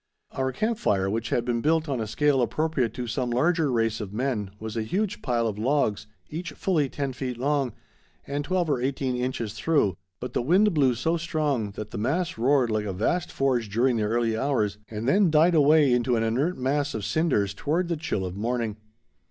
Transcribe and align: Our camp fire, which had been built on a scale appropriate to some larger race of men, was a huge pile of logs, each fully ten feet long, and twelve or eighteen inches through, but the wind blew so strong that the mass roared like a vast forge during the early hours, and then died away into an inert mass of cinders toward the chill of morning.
Our 0.31 0.51
camp 0.51 0.79
fire, 0.79 1.11
which 1.11 1.29
had 1.29 1.45
been 1.45 1.61
built 1.61 1.87
on 1.87 2.01
a 2.01 2.07
scale 2.07 2.41
appropriate 2.41 2.91
to 2.95 3.05
some 3.05 3.29
larger 3.29 3.71
race 3.71 4.01
of 4.01 4.11
men, 4.11 4.49
was 4.59 4.75
a 4.75 4.81
huge 4.81 5.21
pile 5.21 5.45
of 5.47 5.59
logs, 5.59 6.07
each 6.27 6.53
fully 6.53 6.89
ten 6.89 7.13
feet 7.13 7.37
long, 7.37 7.73
and 8.25 8.43
twelve 8.43 8.67
or 8.67 8.81
eighteen 8.81 9.15
inches 9.15 9.53
through, 9.53 9.95
but 10.19 10.33
the 10.33 10.41
wind 10.41 10.73
blew 10.73 10.95
so 10.95 11.17
strong 11.17 11.69
that 11.75 11.91
the 11.91 11.99
mass 11.99 12.35
roared 12.39 12.71
like 12.71 12.85
a 12.85 12.93
vast 12.93 13.31
forge 13.31 13.69
during 13.69 13.95
the 13.97 14.01
early 14.01 14.35
hours, 14.35 14.79
and 14.87 15.07
then 15.07 15.29
died 15.29 15.53
away 15.53 15.93
into 15.93 16.15
an 16.15 16.23
inert 16.23 16.57
mass 16.57 16.95
of 16.95 17.05
cinders 17.05 17.53
toward 17.53 17.87
the 17.87 17.95
chill 17.95 18.25
of 18.25 18.35
morning. 18.35 18.77